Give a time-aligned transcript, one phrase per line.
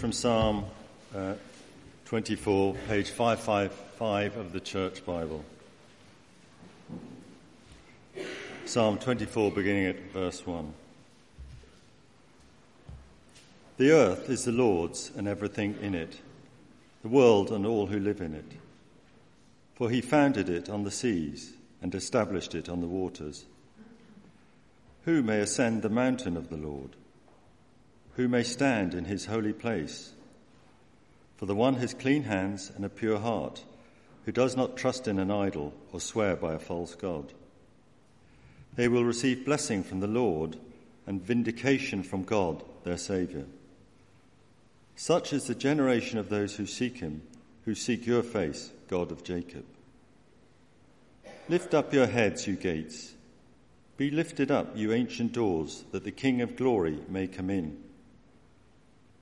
[0.00, 0.64] from Psalm
[1.14, 1.34] uh,
[2.06, 5.44] 24, page 555 of the Church Bible.
[8.64, 10.72] Psalm 24, beginning at verse 1.
[13.76, 16.18] The earth is the Lord's and everything in it,
[17.02, 18.52] the world and all who live in it.
[19.74, 23.44] For he founded it on the seas and established it on the waters.
[25.04, 26.96] Who may ascend the mountain of the Lord?
[28.20, 30.12] Who may stand in his holy place?
[31.38, 33.64] For the one has clean hands and a pure heart,
[34.26, 37.32] who does not trust in an idol or swear by a false God.
[38.76, 40.58] They will receive blessing from the Lord
[41.06, 43.44] and vindication from God, their Saviour.
[44.96, 47.22] Such is the generation of those who seek him,
[47.64, 49.64] who seek your face, God of Jacob.
[51.48, 53.14] Lift up your heads, you gates.
[53.96, 57.82] Be lifted up, you ancient doors, that the King of glory may come in.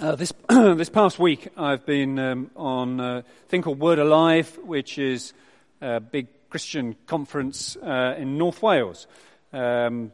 [0.00, 4.98] Uh, this, this past week, I've been um, on a thing called Word Alive, which
[4.98, 5.32] is
[5.80, 9.06] a big Christian conference uh, in North Wales.
[9.52, 10.10] Um,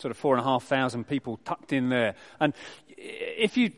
[0.00, 2.16] sort of four and a half thousand people tucked in there.
[2.40, 2.54] And
[2.88, 3.70] if you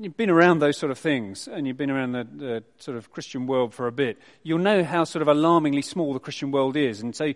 [0.00, 3.12] you've been around those sort of things and you've been around the, the, sort of
[3.12, 6.76] Christian world for a bit, you'll know how sort of alarmingly small the Christian world
[6.76, 7.00] is.
[7.00, 7.32] And so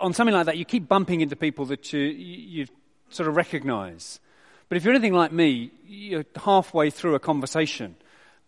[0.00, 2.66] on something like that, you keep bumping into people that you, you
[3.10, 4.20] sort of recognize.
[4.68, 7.96] But if you're anything like me, you're halfway through a conversation.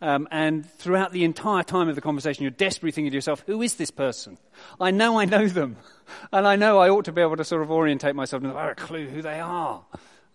[0.02, 3.60] Um, and throughout the entire time of the conversation, you're desperately thinking to yourself, who
[3.60, 4.38] is this person?
[4.80, 5.76] I know I know them.
[6.32, 8.70] And I know I ought to be able to sort of orientate myself and have
[8.70, 9.84] a clue who they are.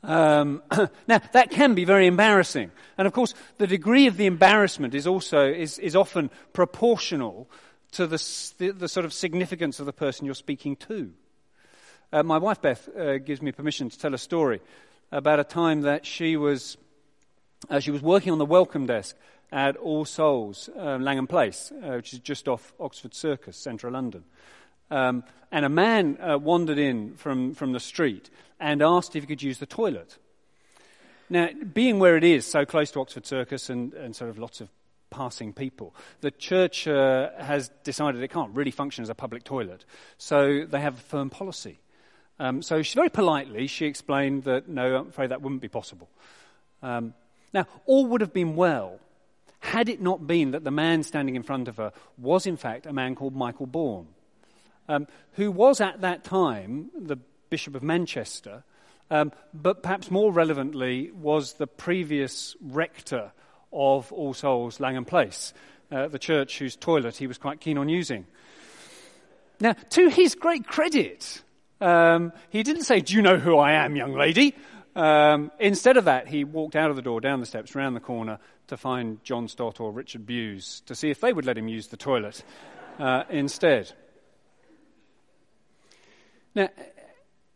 [0.03, 0.63] Um,
[1.07, 2.71] now, that can be very embarrassing.
[2.97, 7.49] And of course, the degree of the embarrassment is also, is, is often proportional
[7.91, 11.11] to the, the, the, sort of significance of the person you're speaking to.
[12.13, 14.61] Uh, my wife Beth uh, gives me permission to tell a story
[15.11, 16.77] about a time that she was,
[17.69, 19.15] uh, she was working on the welcome desk
[19.51, 24.23] at All Souls, uh, Langham Place, uh, which is just off Oxford Circus, central London.
[24.91, 28.29] Um, and a man uh, wandered in from, from the street
[28.59, 30.17] and asked if he could use the toilet.
[31.29, 34.61] Now, being where it is, so close to Oxford Circus and, and sort of lots
[34.61, 34.69] of
[35.09, 39.85] passing people, the church uh, has decided it can't really function as a public toilet.
[40.17, 41.79] So they have a firm policy.
[42.39, 46.09] Um, so she very politely she explained that no, I'm afraid that wouldn't be possible.
[46.81, 47.13] Um,
[47.53, 48.99] now, all would have been well
[49.59, 52.85] had it not been that the man standing in front of her was in fact
[52.85, 54.07] a man called Michael Baughen
[54.87, 57.17] um, who was at that time the
[57.49, 58.63] Bishop of Manchester,
[59.11, 63.31] um, but perhaps more relevantly was the previous rector
[63.71, 65.53] of All Souls Langham Place,
[65.91, 68.25] uh, the church whose toilet he was quite keen on using.
[69.59, 71.41] Now, to his great credit,
[71.81, 74.55] um, he didn't say, Do you know who I am, young lady?
[74.95, 78.01] Um, instead of that, he walked out of the door, down the steps, round the
[78.01, 81.67] corner to find John Stott or Richard Bewes to see if they would let him
[81.67, 82.43] use the toilet
[82.97, 83.91] uh, instead.
[86.53, 86.69] Now,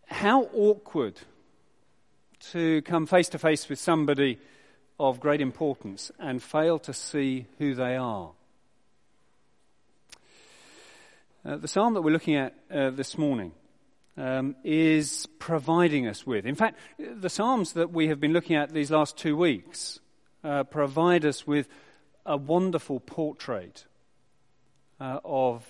[0.05, 1.17] how awkward
[2.51, 4.37] to come face to face with somebody
[4.99, 8.31] of great importance and fail to see who they are.
[11.45, 13.53] Uh, the psalm that we're looking at uh, this morning
[14.19, 16.45] um, is providing us with.
[16.45, 19.99] In fact, the psalms that we have been looking at these last two weeks
[20.43, 21.67] uh, provide us with
[22.25, 23.85] a wonderful portrait
[24.99, 25.65] uh, of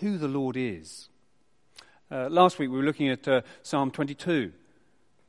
[0.00, 1.08] who the Lord is
[2.10, 4.52] uh, last week we were looking at uh, Psalm 22,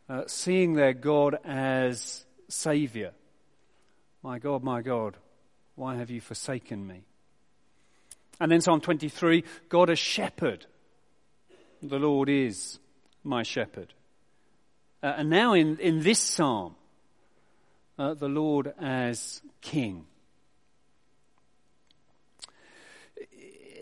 [0.10, 3.12] uh, seeing their God as Saviour.
[4.22, 5.18] My God, my God,
[5.76, 7.06] why have you forsaken me?
[8.40, 10.66] And then Psalm 23, God as shepherd.
[11.88, 12.80] The Lord is
[13.24, 13.94] my shepherd.
[15.04, 16.76] Uh, and now in, in this psalm,
[18.00, 20.06] uh, the Lord as king.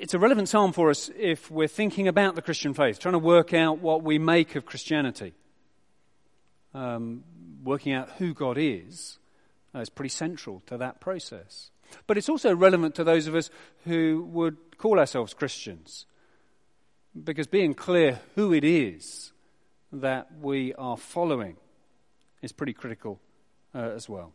[0.03, 3.19] it's a relevant psalm for us if we're thinking about the Christian faith, trying to
[3.19, 5.33] work out what we make of Christianity.
[6.73, 7.23] Um,
[7.63, 9.17] working out who God is
[9.73, 11.69] uh, is pretty central to that process.
[12.05, 13.49] But it's also relevant to those of us
[13.85, 16.05] who would call ourselves Christians.
[17.21, 19.31] Because being clear who it is
[19.91, 21.57] that we are following
[22.41, 23.19] is pretty critical
[23.75, 24.33] uh, as well.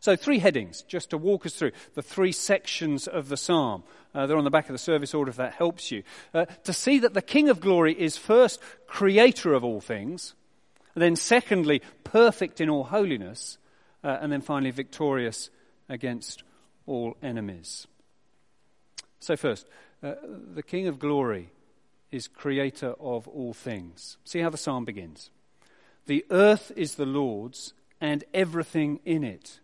[0.00, 3.84] So, three headings just to walk us through the three sections of the psalm.
[4.14, 6.02] Uh, they're on the back of the service order if that helps you.
[6.34, 10.34] Uh, to see that the King of glory is first creator of all things,
[10.94, 13.58] then secondly, perfect in all holiness,
[14.02, 15.50] uh, and then finally, victorious
[15.88, 16.42] against
[16.86, 17.86] all enemies.
[19.20, 19.66] So, first,
[20.02, 20.14] uh,
[20.54, 21.50] the King of glory
[22.10, 24.16] is creator of all things.
[24.24, 25.30] See how the psalm begins.
[26.06, 29.60] The earth is the Lord's and everything in it,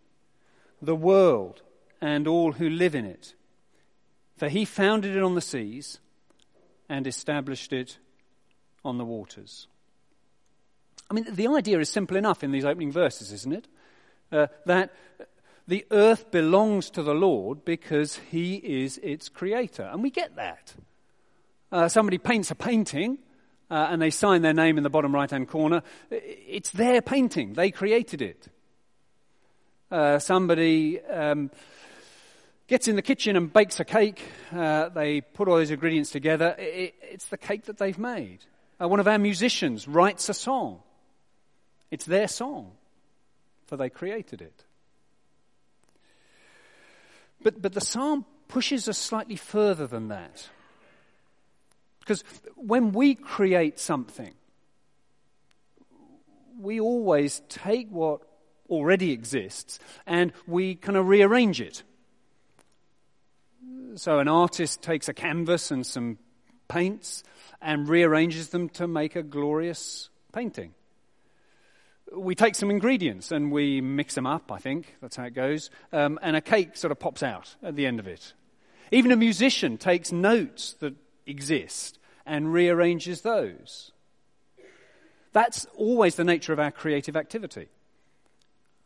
[0.80, 1.62] the world
[2.00, 3.34] and all who live in it.
[4.36, 6.00] For he founded it on the seas
[6.88, 7.98] and established it
[8.84, 9.68] on the waters.
[11.10, 13.68] I mean, the idea is simple enough in these opening verses, isn't it?
[14.32, 14.92] Uh, that
[15.68, 19.88] the earth belongs to the Lord because he is its creator.
[19.92, 20.74] And we get that.
[21.72, 23.16] Uh, somebody paints a painting
[23.70, 25.82] uh, and they sign their name in the bottom right hand corner.
[26.10, 28.46] It's their painting, they created it.
[29.90, 31.50] Uh, somebody um,
[32.68, 34.22] gets in the kitchen and bakes a cake,
[34.54, 36.54] uh, they put all those ingredients together.
[36.58, 38.40] It, it's the cake that they've made.
[38.80, 40.80] Uh, one of our musicians writes a song,
[41.90, 42.72] it's their song,
[43.66, 44.64] for they created it.
[47.42, 50.48] But, but the psalm pushes us slightly further than that.
[52.02, 52.24] Because
[52.56, 54.34] when we create something,
[56.58, 58.22] we always take what
[58.68, 61.82] already exists and we kind of rearrange it.
[63.94, 66.18] So an artist takes a canvas and some
[66.68, 67.22] paints
[67.60, 70.74] and rearranges them to make a glorious painting
[72.14, 74.96] we take some ingredients and we mix them up, I think.
[75.00, 75.70] That's how it goes.
[75.92, 78.34] Um, and a cake sort of pops out at the end of it.
[78.90, 80.94] Even a musician takes notes that
[81.26, 83.92] exist and rearranges those.
[85.32, 87.68] That's always the nature of our creative activity.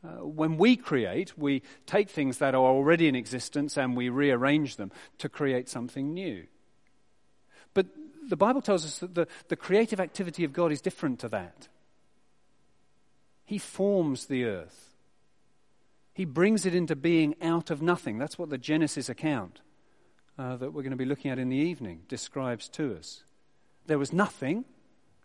[0.04, 4.76] Uh, when we create, we take things that are already in existence and we rearrange
[4.76, 6.46] them to create something new.
[7.74, 7.86] But
[8.28, 11.68] the Bible tells us that the, the creative activity of God is different to that.
[13.44, 14.94] He forms the earth.
[16.12, 18.18] He brings it into being out of nothing.
[18.18, 19.60] That's what the Genesis account
[20.38, 23.22] uh, that we're going to be looking at in the evening describes to us.
[23.86, 24.64] There was nothing,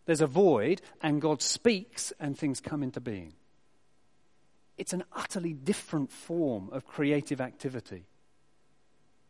[0.06, 3.34] there's a void, and God speaks, and things come into being.
[4.78, 8.06] It's an utterly different form of creative activity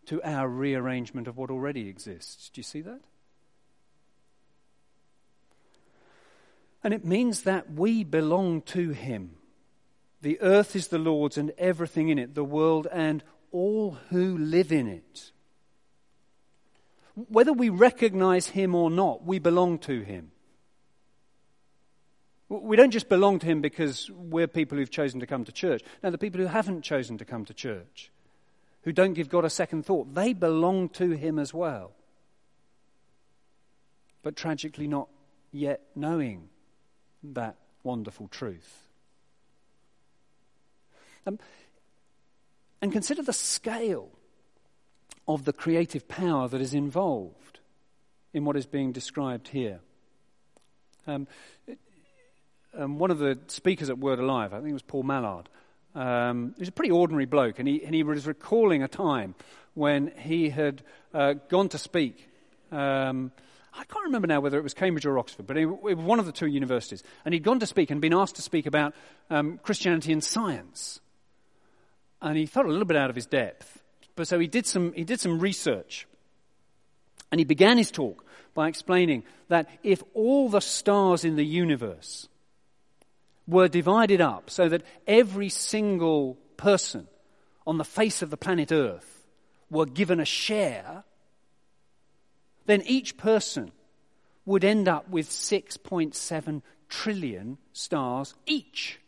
[0.06, 2.50] to our rearrangement of what already exists.
[2.50, 3.02] Do you see that?
[6.84, 9.36] And it means that we belong to Him.
[10.22, 14.72] The earth is the Lord's and everything in it, the world and all who live
[14.72, 15.32] in it.
[17.30, 20.32] Whether we recognize Him or not, we belong to Him.
[22.50, 25.84] We don't just belong to Him because we're people who've chosen to come to church.
[26.04, 28.12] No, the people who haven't chosen to come to church,
[28.84, 31.92] who don't give God a second thought, they belong to Him as well.
[34.24, 35.08] But tragically, not
[35.52, 36.50] yet knowing
[37.24, 38.88] that wonderful truth.
[41.26, 41.40] Um,
[42.82, 44.10] and consider the scale
[45.34, 47.60] of the creative power that is involved
[48.34, 49.80] in what is being described here.
[51.08, 51.28] Um,
[52.78, 55.50] um, one of the speakers at Word Alive, I think it was Paul Mallard,
[55.94, 59.36] um, he was a pretty ordinary bloke, and he, and he was recalling a time
[59.74, 60.84] when he had
[61.14, 62.30] uh, gone to speak
[62.72, 63.32] um,
[63.74, 66.26] I can't remember now whether it was Cambridge or Oxford, but it, was one of
[66.26, 67.04] the two universities.
[67.24, 68.94] And he'd gone to speak and been asked to speak about
[69.30, 71.00] um, Christianity and science.
[72.22, 73.81] And he felt a little bit out of his depth.
[74.16, 76.08] But so he did some, he did some research.
[77.32, 82.28] And he began his talk by explaining that if all the stars in the universe
[83.48, 87.08] were divided up so that every single person
[87.66, 89.26] on the face of the planet Earth
[89.70, 91.04] were given a share
[92.66, 93.72] then each person
[94.46, 99.00] would end up with 6.7 trillion stars each.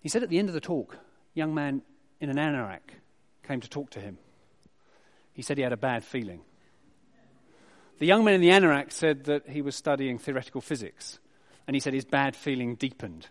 [0.00, 0.98] He said at the end of the talk,
[1.34, 1.82] young man
[2.20, 2.80] in an anorak
[3.42, 4.18] came to talk to him.
[5.32, 6.40] He said he had a bad feeling.
[7.98, 11.18] The young man in the anorak said that he was studying theoretical physics,
[11.66, 13.28] and he said his bad feeling deepened.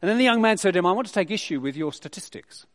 [0.00, 1.92] And then the young man said to him, I want to take issue with your
[1.92, 2.66] statistics.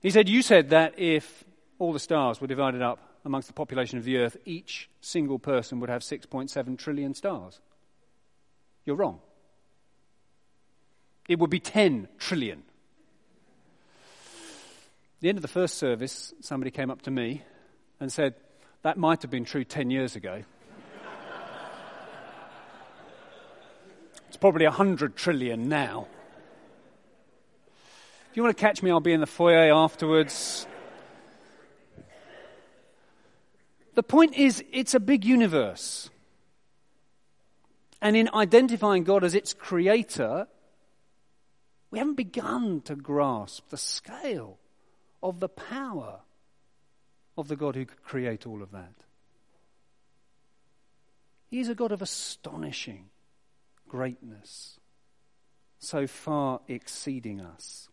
[0.00, 1.44] He said, You said that if
[1.78, 5.80] all the stars were divided up amongst the population of the earth, each single person
[5.80, 7.60] would have 6.7 trillion stars.
[8.84, 9.20] You're wrong.
[11.30, 12.58] It would be 10 trillion.
[12.58, 12.64] At
[15.20, 17.44] the end of the first service, somebody came up to me
[18.00, 18.34] and said,
[18.82, 20.42] That might have been true 10 years ago.
[24.26, 26.08] it's probably 100 trillion now.
[28.32, 30.66] If you want to catch me, I'll be in the foyer afterwards.
[33.94, 36.10] The point is, it's a big universe.
[38.02, 40.48] And in identifying God as its creator,
[41.90, 44.58] we haven't begun to grasp the scale
[45.22, 46.20] of the power
[47.36, 48.94] of the God who could create all of that.
[51.48, 53.06] He's a God of astonishing
[53.88, 54.78] greatness,
[55.80, 57.88] so far exceeding us.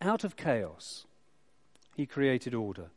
[0.00, 1.06] Out of chaos,
[1.96, 2.90] he created order,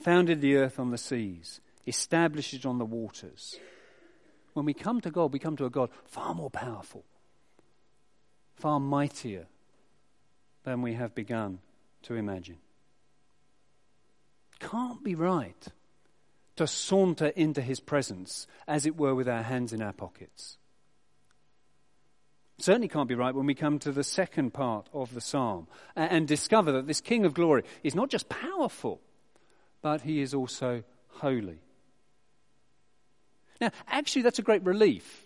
[0.00, 3.56] founded the earth on the seas, established it on the waters.
[4.52, 7.04] When we come to God, we come to a God far more powerful,
[8.62, 9.46] far mightier
[10.62, 11.58] than we have begun
[12.02, 12.58] to imagine.
[14.60, 15.66] Can't be right
[16.54, 20.58] to saunter into his presence, as it were, with our hands in our pockets.
[22.58, 25.66] Certainly can't be right when we come to the second part of the psalm
[25.96, 29.00] and discover that this King of glory is not just powerful,
[29.80, 31.58] but he is also holy.
[33.60, 35.21] Now, actually, that's a great relief.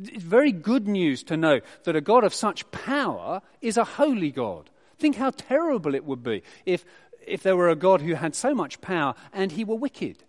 [0.00, 4.30] It's very good news to know that a God of such power is a holy
[4.30, 4.70] God.
[4.98, 6.84] Think how terrible it would be if,
[7.26, 10.22] if there were a God who had so much power and he were wicked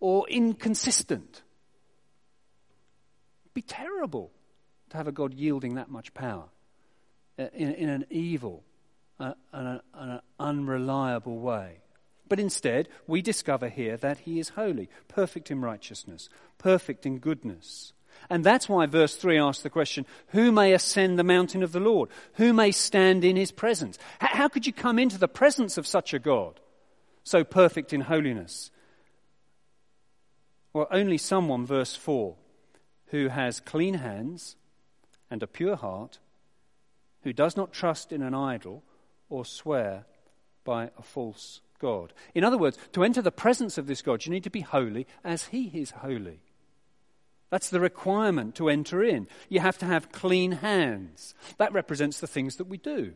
[0.00, 1.42] or inconsistent.
[3.44, 4.30] It'd be terrible
[4.90, 6.44] to have a God yielding that much power
[7.38, 8.62] uh, in, in an evil
[9.18, 11.78] uh, and an unreliable way.
[12.28, 16.28] But instead, we discover here that he is holy, perfect in righteousness,
[16.58, 17.92] perfect in goodness.
[18.30, 21.80] And that's why verse 3 asks the question Who may ascend the mountain of the
[21.80, 22.08] Lord?
[22.34, 23.98] Who may stand in his presence?
[24.18, 26.60] How could you come into the presence of such a God,
[27.22, 28.70] so perfect in holiness?
[30.72, 32.34] Well, only someone, verse 4,
[33.08, 34.56] who has clean hands
[35.30, 36.18] and a pure heart,
[37.22, 38.82] who does not trust in an idol
[39.28, 40.06] or swear
[40.64, 42.12] by a false God.
[42.34, 45.06] In other words, to enter the presence of this God, you need to be holy
[45.22, 46.40] as He is holy.
[47.50, 49.28] That's the requirement to enter in.
[49.48, 51.34] You have to have clean hands.
[51.58, 53.14] That represents the things that we do.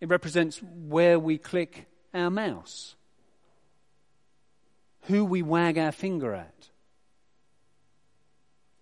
[0.00, 2.94] It represents where we click our mouse,
[5.02, 6.68] who we wag our finger at,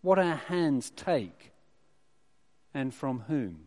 [0.03, 1.53] what our hands take,
[2.75, 3.67] and from whom.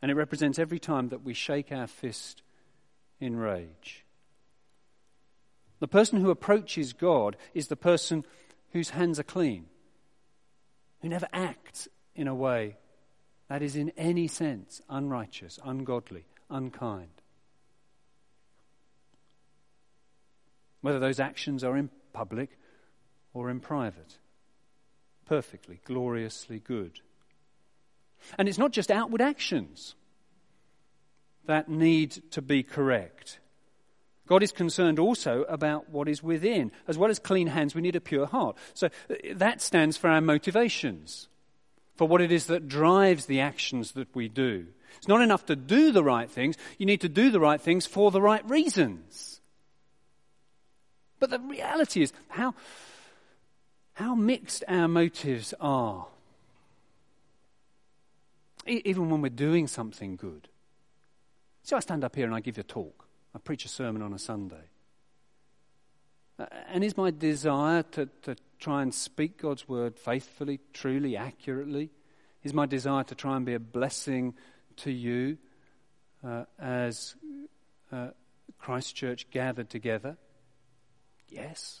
[0.00, 2.42] And it represents every time that we shake our fist
[3.20, 4.04] in rage.
[5.80, 8.24] The person who approaches God is the person
[8.72, 9.66] whose hands are clean,
[11.00, 12.76] who never acts in a way
[13.48, 17.22] that is in any sense unrighteous, ungodly, unkind.
[20.80, 22.58] Whether those actions are in public
[23.32, 24.18] or in private.
[25.26, 27.00] Perfectly, gloriously good.
[28.38, 29.94] And it's not just outward actions
[31.46, 33.40] that need to be correct.
[34.28, 36.70] God is concerned also about what is within.
[36.86, 38.56] As well as clean hands, we need a pure heart.
[38.74, 41.28] So uh, that stands for our motivations,
[41.96, 44.66] for what it is that drives the actions that we do.
[44.98, 47.86] It's not enough to do the right things, you need to do the right things
[47.86, 49.40] for the right reasons.
[51.18, 52.54] But the reality is how,
[53.94, 56.06] how mixed our motives are
[58.68, 60.48] even when we're doing something good.
[61.62, 63.06] So I stand up here and I give a talk.
[63.34, 64.70] I preach a sermon on a Sunday.
[66.68, 71.90] And is my desire to, to try and speak God's word faithfully, truly, accurately?
[72.44, 74.34] Is my desire to try and be a blessing
[74.76, 75.38] to you
[76.24, 77.16] uh, as
[77.90, 78.08] uh,
[78.58, 80.16] Christ Church gathered together?
[81.28, 81.80] Yes.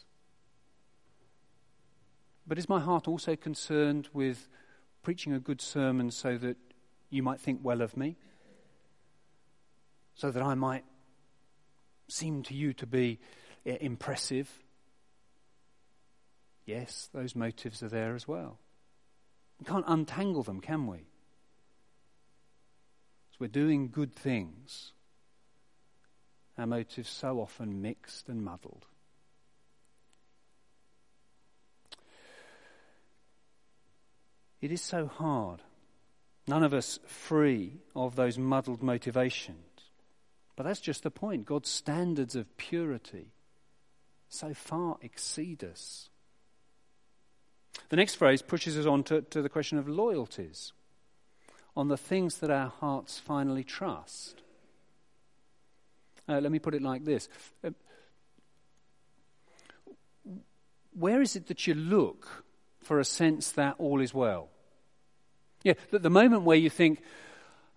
[2.46, 4.48] But is my heart also concerned with
[5.02, 6.56] preaching a good sermon so that
[7.10, 8.16] you might think well of me,
[10.14, 10.84] so that I might
[12.08, 13.20] seem to you to be
[13.64, 14.50] eh, impressive.
[16.66, 18.58] Yes, those motives are there as well.
[19.58, 21.06] We can't untangle them, can we?
[23.38, 24.92] We're doing good things,
[26.56, 28.84] our motives so often mixed and muddled.
[34.60, 35.62] It is so hard
[36.48, 39.58] None of us free of those muddled motivations.
[40.56, 41.44] But that's just the point.
[41.44, 43.32] God's standards of purity
[44.28, 46.08] so far exceed us.
[47.90, 50.72] The next phrase pushes us on to, to the question of loyalties,
[51.76, 54.42] on the things that our hearts finally trust.
[56.28, 57.28] Uh, let me put it like this
[57.64, 57.70] uh,
[60.92, 62.44] where is it that you look
[62.80, 64.48] for a sense that all is well?
[65.62, 67.02] Yeah, the moment where you think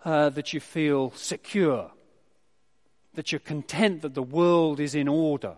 [0.06, 1.92] uh, that you feel secure,
[3.14, 5.56] that you're content that the world is in order.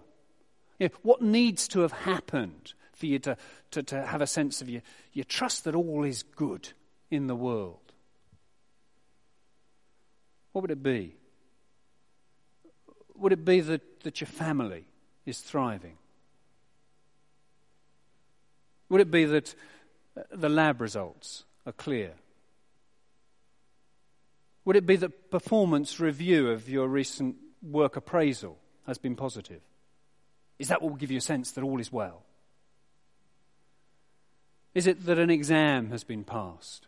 [1.01, 3.38] What needs to have happened for you to,
[3.72, 4.82] to, to have a sense of you,
[5.13, 6.70] you trust that all is good
[7.10, 7.80] in the world?
[10.51, 11.15] What would it be?
[13.15, 14.86] Would it be that, that your family
[15.25, 15.98] is thriving?
[18.89, 19.56] Would it be that
[20.18, 22.13] uh, the lab results are clear?
[24.65, 29.62] Would it be that performance review of your recent work appraisal has been positive?
[30.60, 32.24] Is that what will give you a sense that all is well?
[34.74, 36.88] Is it that an exam has been passed?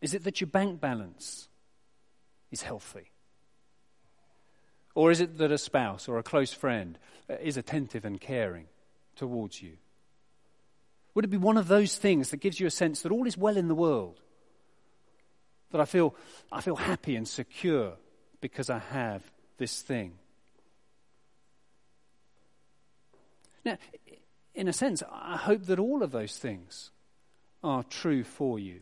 [0.00, 1.48] Is it that your bank balance
[2.50, 3.10] is healthy?
[4.94, 6.98] Or is it that a spouse or a close friend
[7.40, 8.66] is attentive and caring
[9.16, 9.78] towards you?
[11.14, 13.38] Would it be one of those things that gives you a sense that all is
[13.38, 14.20] well in the world?
[15.70, 16.14] That I feel,
[16.50, 17.94] I feel happy and secure
[18.40, 19.22] because I have
[19.56, 20.14] this thing.
[23.64, 23.78] Now,
[24.54, 26.90] in a sense, I hope that all of those things
[27.62, 28.80] are true for you.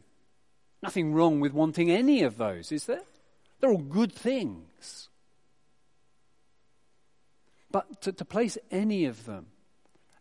[0.82, 3.02] Nothing wrong with wanting any of those, is there?
[3.60, 5.08] They're all good things.
[7.70, 9.46] But to, to place any of them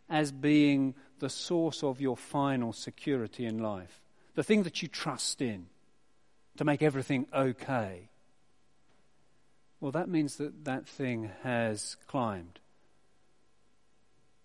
[0.10, 4.02] as being the source of your final security in life,
[4.36, 5.68] the thing that you trust in
[6.58, 8.10] to make everything okay,
[9.80, 12.60] well, that means that that thing has climbed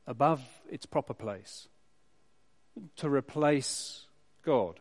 [0.06, 0.40] above
[0.70, 1.66] its proper place
[2.96, 4.06] to replace
[4.44, 4.78] God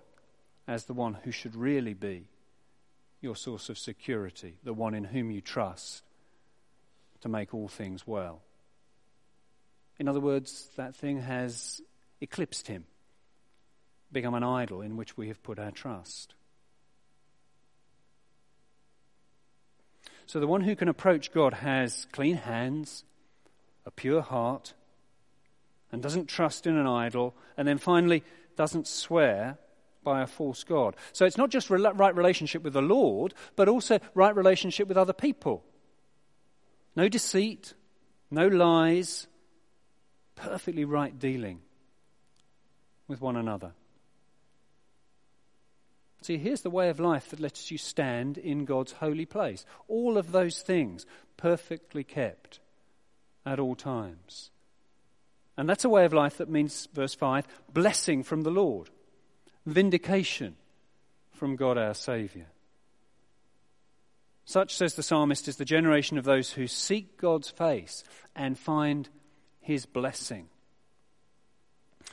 [0.68, 2.28] as the one who should really be
[3.22, 6.04] your source of security, the one in whom you trust
[7.22, 8.42] to make all things well.
[9.98, 11.82] In other words, that thing has
[12.22, 12.86] eclipsed him,
[14.12, 16.34] become an idol in which we have put our trust.
[20.26, 23.04] So the one who can approach God has clean hands,
[23.86, 24.74] a pure heart,
[25.92, 28.24] and doesn't trust in an idol, and then finally
[28.58, 29.58] doesn't swear
[30.04, 30.96] by a false God.
[31.14, 35.14] So it's not just right relationship with the Lord, but also right relationship with other
[35.14, 35.64] people.
[36.96, 37.74] No deceit,
[38.32, 39.28] no lies,
[40.36, 41.62] perfectly right dealing
[43.08, 43.74] with one another.
[46.22, 49.64] See, here's the way of life that lets you stand in God's holy place.
[49.88, 51.06] All of those things
[51.38, 52.60] perfectly kept
[53.46, 54.50] at all times.
[55.58, 58.90] And that's a way of life that means, verse 5, blessing from the Lord,
[59.66, 60.56] vindication
[61.32, 62.48] from God our Saviour.
[64.46, 68.04] Such, says the psalmist, is the generation of those who seek God's face
[68.36, 69.10] and find
[69.66, 70.48] his blessing.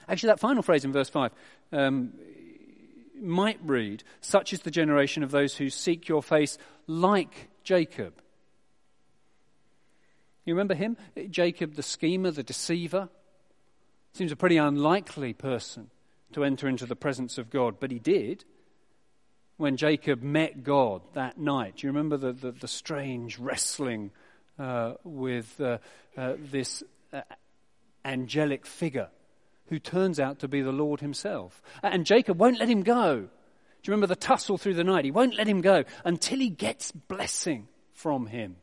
[0.09, 1.33] Actually, that final phrase in verse 5
[1.73, 2.13] um,
[3.21, 8.15] might read, Such is the generation of those who seek your face like Jacob.
[10.45, 10.97] You remember him?
[11.31, 13.09] Jacob, the schemer, the deceiver.
[14.15, 15.91] Seems a pretty unlikely person
[16.33, 18.45] to enter into the presence of God, but he did
[19.59, 21.77] when Jacob met God that night.
[21.77, 24.11] Do you remember the, the, the strange wrestling
[24.59, 25.79] uh, with uh,
[26.17, 27.21] uh, this uh,
[28.05, 29.09] angelic figure?
[29.73, 31.63] who turns out to be the Lord himself.
[31.83, 33.21] And Jacob won't let him go.
[33.21, 35.07] Do you remember the tussle through the night?
[35.07, 38.57] He won't let him go until he gets blessing from him.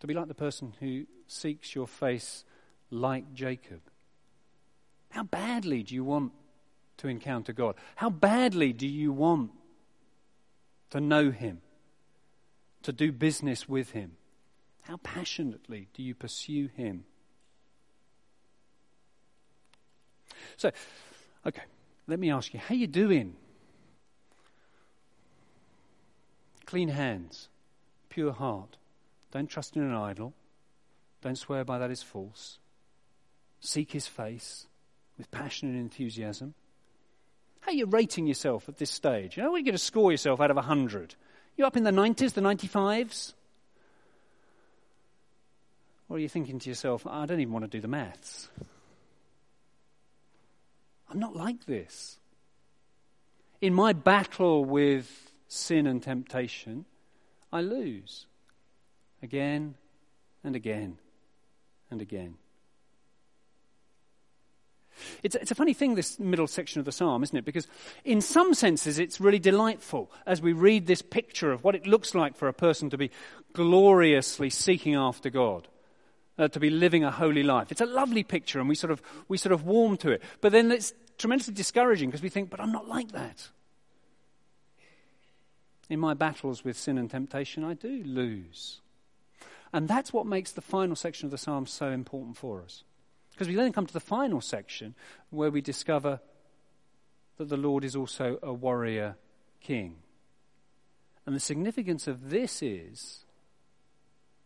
[0.00, 2.44] To be like the person who seeks your face
[2.90, 3.80] like Jacob.
[5.08, 6.32] How badly do you want
[6.98, 7.76] to encounter God?
[7.96, 9.50] How badly do you want
[10.90, 11.62] to know Him,
[12.82, 14.16] to do business with Him?
[14.84, 17.04] How passionately do you pursue Him?
[20.56, 20.70] So,
[21.46, 21.62] okay,
[22.06, 23.34] let me ask you, how you doing?
[26.66, 27.48] Clean hands,
[28.08, 28.76] pure heart.
[29.32, 30.34] Don't trust in an idol.
[31.22, 32.58] Don't swear by that is false.
[33.60, 34.66] Seek his face
[35.16, 36.54] with passion and enthusiasm.
[37.60, 39.36] How are you rating yourself at this stage?
[39.36, 41.14] You know, are you going to score yourself out of 100?
[41.56, 43.32] You up in the 90s, the 95s?
[46.08, 48.48] Or are you thinking to yourself, ah, I don't even want to do the maths?
[51.10, 52.18] I'm not like this.
[53.60, 56.84] In my battle with sin and temptation,
[57.52, 58.26] I lose
[59.22, 59.76] again
[60.42, 60.98] and again
[61.90, 62.34] and again.
[65.22, 67.44] It's, it's a funny thing, this middle section of the psalm, isn't it?
[67.44, 67.66] Because
[68.04, 72.14] in some senses, it's really delightful as we read this picture of what it looks
[72.14, 73.10] like for a person to be
[73.52, 75.68] gloriously seeking after God.
[76.36, 77.70] Uh, to be living a holy life.
[77.70, 80.22] It's a lovely picture, and we sort of we sort of warm to it.
[80.40, 83.50] But then it's tremendously discouraging because we think, "But I'm not like that."
[85.88, 88.80] In my battles with sin and temptation, I do lose.
[89.72, 92.82] And that's what makes the final section of the psalm so important for us.
[93.30, 94.94] Because we then come to the final section
[95.30, 96.20] where we discover
[97.36, 99.16] that the Lord is also a warrior
[99.60, 99.96] king.
[101.26, 103.23] And the significance of this is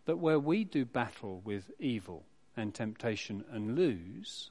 [0.09, 2.25] that where we do battle with evil
[2.57, 4.51] and temptation and lose,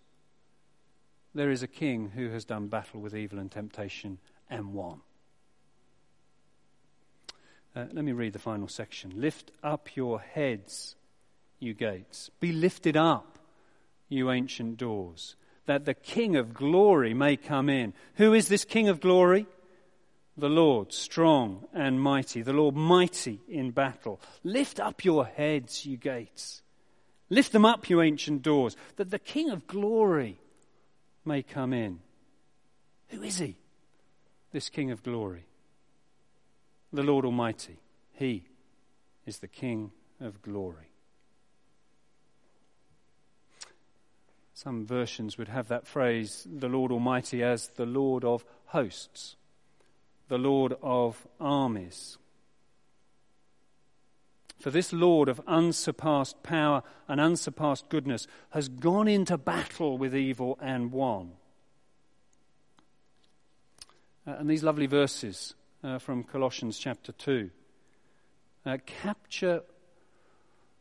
[1.34, 4.20] there is a king who has done battle with evil and temptation
[4.52, 5.02] and won.
[7.76, 9.12] Uh, let me read the final section.
[9.15, 10.96] Lift up your heads,
[11.60, 12.30] you gates.
[12.39, 13.39] Be lifted up,
[14.10, 17.93] you ancient doors, that the King of glory may come in.
[18.17, 19.48] Who is this King of glory?
[20.38, 24.21] The Lord, strong and mighty, the Lord mighty in battle.
[24.43, 26.62] Lift up your heads, you gates.
[27.30, 30.39] Lift them up, you ancient doors, that the King of glory
[31.26, 32.00] may come in.
[33.10, 33.58] Who is he,
[34.52, 35.47] this King of glory?
[36.93, 37.78] the Lord Almighty.
[38.13, 38.43] He
[39.26, 40.91] is the King of glory.
[44.54, 49.36] Some versions would have that phrase, the Lord Almighty, as the Lord of hosts,
[50.28, 52.18] the Lord of armies.
[54.60, 60.58] For this Lord of unsurpassed power and unsurpassed goodness has gone into battle with evil
[60.62, 61.34] and won.
[64.26, 67.50] Uh, and these lovely verses uh, from Colossians chapter 2
[68.66, 69.62] uh, capture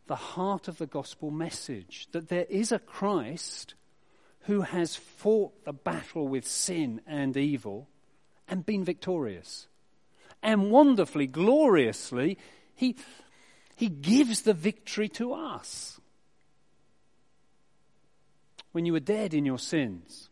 [0.06, 3.74] the heart of the gospel message that there is a Christ
[4.40, 7.88] who has fought the battle with sin and evil
[8.48, 9.68] and been victorious.
[10.42, 12.38] And wonderfully, gloriously,
[12.74, 12.96] he,
[13.74, 16.00] he gives the victory to us.
[18.72, 20.28] When you were dead in your sins,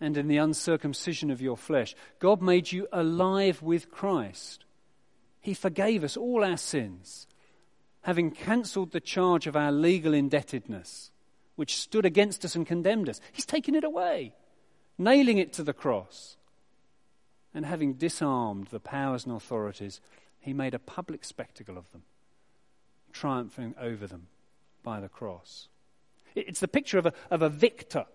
[0.00, 1.94] and in the uncircumcision of your flesh.
[2.18, 4.64] God made you alive with Christ.
[5.40, 7.26] He forgave us all our sins,
[8.02, 11.10] having cancelled the charge of our legal indebtedness,
[11.56, 13.20] which stood against us and condemned us.
[13.32, 14.32] He's taken it away,
[14.96, 16.36] nailing it to the cross.
[17.54, 20.00] And having disarmed the powers and authorities,
[20.40, 22.02] he made a public spectacle of them,
[23.12, 24.28] triumphing over them
[24.82, 25.68] by the cross.
[26.34, 28.06] It's the picture of a, of a victor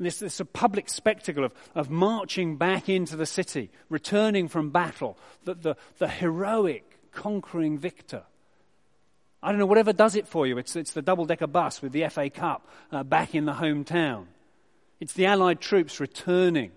[0.00, 5.18] this, this a public spectacle of, of marching back into the city, returning from battle,
[5.44, 8.22] the, the, the heroic conquering victor.
[9.42, 10.58] I don't know, whatever does it for you.
[10.58, 14.26] It's, it's the double decker bus with the FA Cup uh, back in the hometown.
[15.00, 16.72] It's the Allied troops returning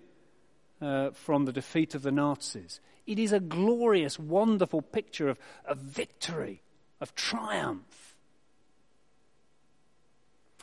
[0.84, 2.80] uh, from the defeat of the Nazis.
[3.08, 6.62] It is a glorious, wonderful picture of, of victory,
[7.00, 8.15] of triumph.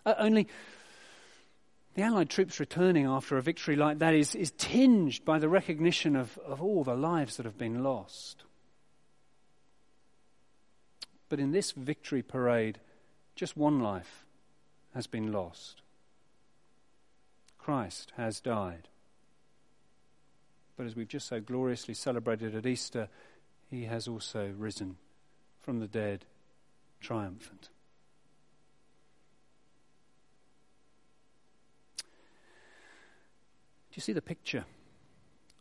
[0.05, 0.47] Uh, only
[1.95, 6.17] the Allied troops returning after a victory like that is, is tinged by the recognition
[6.17, 8.45] of, of all the lives that have been lost.
[11.29, 12.79] But in this victory parade,
[13.35, 14.25] just one life
[14.95, 15.83] has been lost.
[17.59, 18.89] Christ has died.
[20.81, 23.11] But as we've just so gloriously celebrated at Easter,
[23.69, 24.97] he has also risen
[25.61, 26.25] from the dead,
[27.03, 27.69] triumphant.
[31.99, 32.05] Do
[33.93, 34.65] you see the picture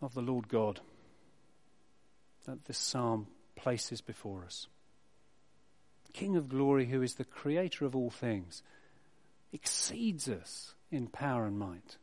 [0.01, 0.79] of the Lord God
[2.45, 3.27] that this psalm
[3.57, 4.67] places before us?
[6.13, 8.63] King of glory, who is the creator of all things,
[9.51, 11.97] exceeds us in power and might.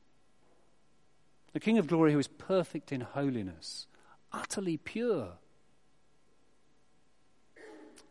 [1.56, 3.86] The King of glory, who is perfect in holiness,
[4.30, 5.38] utterly pure.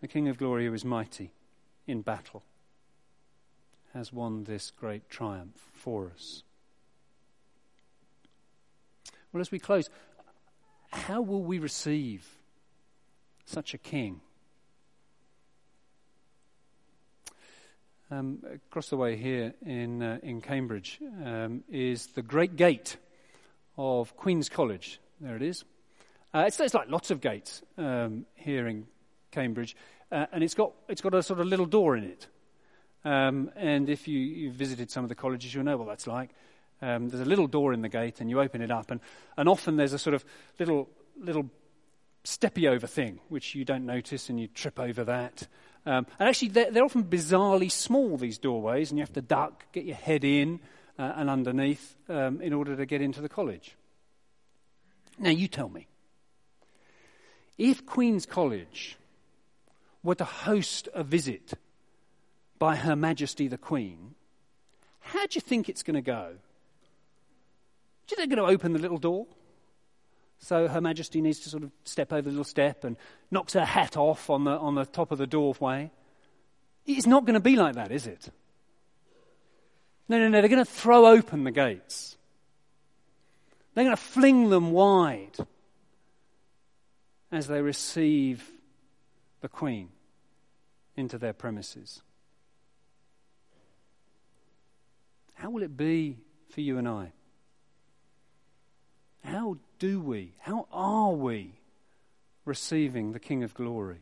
[0.01, 1.31] The King of glory, who is mighty
[1.85, 2.41] in battle,
[3.93, 6.41] has won this great triumph for us.
[9.31, 9.91] Well, as we close,
[10.89, 12.27] how will we receive
[13.45, 14.21] such a king?
[18.09, 22.97] Um, across the way here in, uh, in Cambridge um, is the Great Gate
[23.77, 24.99] of Queen's College.
[25.19, 25.63] There it is.
[26.33, 28.85] Uh, it's, it's, like lots of gates um, here in
[29.31, 29.75] Cambridge,
[30.11, 32.27] uh, and it's got, it's got a sort of little door in it.
[33.05, 36.31] Um, and if you, you visited some of the colleges, you'll know what that's like.
[36.81, 38.99] Um, there's a little door in the gate, and you open it up, and,
[39.37, 40.25] and often there's a sort of
[40.59, 41.49] little little
[42.25, 45.47] steppy over thing which you don't notice, and you trip over that.
[45.85, 49.65] Um, and actually, they're, they're, often bizarrely small these doorways, and you have to duck,
[49.71, 50.59] get your head in.
[50.97, 53.75] Uh, and underneath um, in order to get into the college.
[55.17, 55.87] Now, you tell me.
[57.57, 58.97] If Queen's College
[60.03, 61.53] were to host a visit
[62.59, 64.15] by Her Majesty the Queen,
[64.99, 66.33] how do you think it's going to go?
[68.07, 69.25] Do you think they're going to open the little door?
[70.39, 72.97] So Her Majesty needs to sort of step over the little step and
[73.31, 75.91] knocks her hat off on the, on the top of the doorway.
[76.85, 78.29] It's not going to be like that, is it?
[80.07, 80.41] No, no, no.
[80.41, 82.17] They're going to throw open the gates.
[83.73, 85.37] They're going to fling them wide
[87.31, 88.51] as they receive
[89.41, 89.89] the Queen
[90.95, 92.01] into their premises.
[95.33, 96.17] How will it be
[96.49, 97.11] for you and I?
[99.23, 101.59] How do we, how are we
[102.45, 104.01] receiving the King of Glory?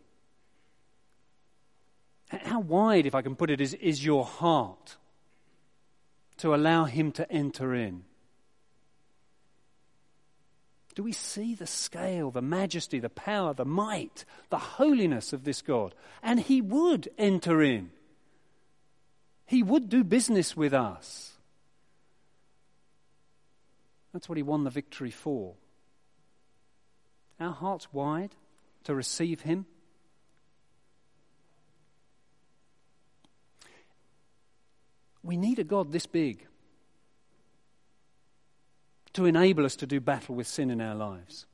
[2.28, 4.98] How wide, if I can put it, is, is your heart
[6.44, 8.04] to allow Him to enter in?
[10.94, 15.62] Do we see the scale, the majesty, the power, the might, the holiness of this
[15.62, 15.96] God?
[16.22, 17.92] And He would enter in.
[19.46, 21.32] He would do business with us.
[24.12, 25.54] That's what He won the victory for.
[27.40, 28.36] Our hearts wide
[28.84, 29.66] to receive Him.
[35.24, 36.46] We need a God this big
[39.14, 41.46] to enable us to do battle with sin in our lives.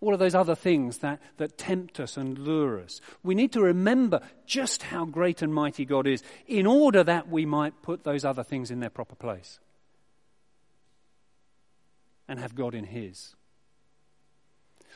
[0.00, 3.00] All of those other things that, that tempt us and lure us.
[3.22, 7.44] We need to remember just how great and mighty God is in order that we
[7.44, 9.60] might put those other things in their proper place
[12.28, 13.34] and have God in His.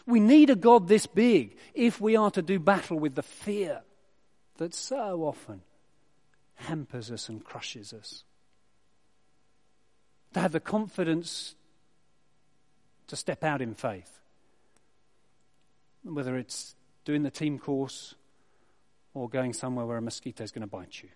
[0.07, 3.83] We need a God this big if we are to do battle with the fear
[4.57, 5.63] that so often
[6.57, 8.25] hampers us and crushes us
[10.35, 11.55] to have the confidence
[13.07, 14.21] to step out in faith.
[16.03, 18.15] Whether it's doing the team course
[19.15, 21.09] or going somewhere where a mosquito is going to bite you.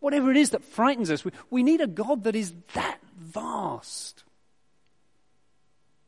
[0.00, 4.24] Whatever it is that frightens us, we, we need a God that is that vast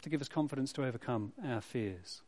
[0.03, 2.23] to give us confidence to overcome our fears.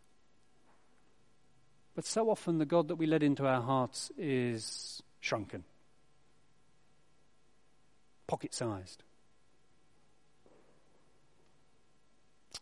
[2.00, 5.64] But so often, the God that we let into our hearts is shrunken
[8.26, 9.02] pocket sized.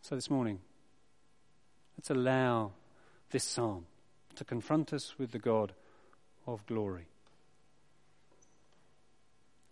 [0.01, 0.59] So this morning,
[1.97, 2.73] let's allow
[3.31, 3.85] this psalm
[4.35, 5.71] to confront us with the God
[6.45, 7.07] of glory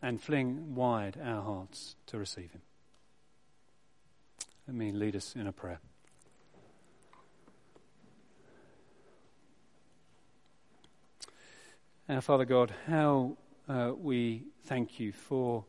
[0.02, 2.62] and fling wide our hearts to receive him.
[4.66, 5.82] Let me lead us in a prayer.
[12.10, 13.36] Our Father God, how
[13.68, 15.66] uh, we thank you for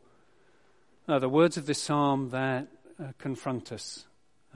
[1.05, 4.05] uh, the words of this psalm that uh, confront us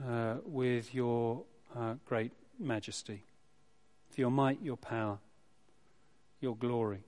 [0.02, 1.42] uh, with your
[1.76, 3.22] uh, great majesty,
[4.08, 5.18] for your might, your power,
[6.40, 7.04] your glory.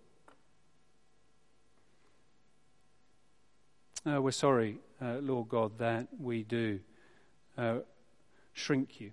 [4.07, 6.81] Uh, we're sorry, Lord God, that we do
[8.53, 9.13] shrink you.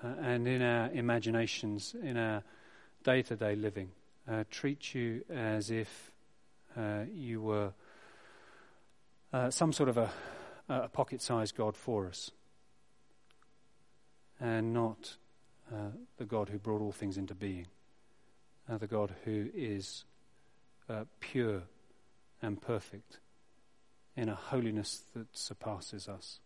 [0.00, 2.44] and in our imaginations, in our
[3.06, 3.88] day to day living,
[4.50, 6.10] treat you as if
[7.14, 7.72] you were
[9.32, 10.10] uh, some sort of a,
[10.68, 12.32] a pocket sized God for us,
[14.40, 15.18] and not
[15.72, 17.68] uh, the God who brought all things into being,
[18.68, 20.04] uh, the God who is
[20.88, 21.62] uh, pure
[22.42, 23.20] and perfect
[24.16, 26.40] in a holiness that surpasses us.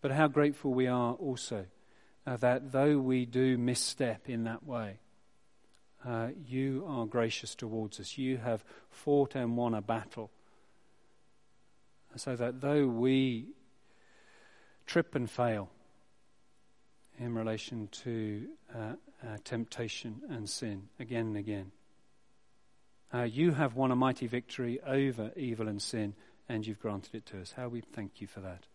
[0.00, 1.66] But how grateful we are also
[2.26, 4.98] uh, that though we do misstep in that way,
[6.06, 8.16] uh, you are gracious towards us.
[8.16, 10.30] You have fought and won a battle.
[12.16, 13.48] So that though we
[14.86, 15.68] trip and fail
[17.18, 21.70] in relation to uh, uh, temptation and sin again and again,
[23.12, 26.14] uh, you have won a mighty victory over evil and sin,
[26.48, 27.52] and you've granted it to us.
[27.56, 28.66] How we thank you for that.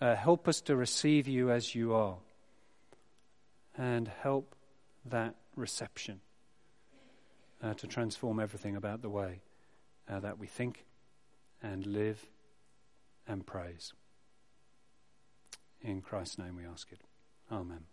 [0.00, 2.16] Uh, help us to receive you as you are,
[3.76, 4.54] and help
[5.04, 6.20] that reception
[7.62, 9.40] uh, to transform everything about the way
[10.08, 10.84] uh, that we think
[11.62, 12.26] and live
[13.26, 13.92] and praise.
[15.80, 17.00] In Christ's name we ask it.
[17.50, 17.84] Amen.